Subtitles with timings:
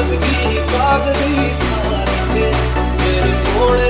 [0.00, 2.46] नाराजगी कागजी सारे
[3.04, 3.89] मेरे सोने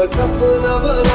[0.00, 1.09] कपना बना